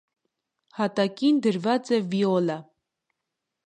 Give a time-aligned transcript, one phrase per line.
[0.77, 2.61] Հատակին դրված է վիոլա։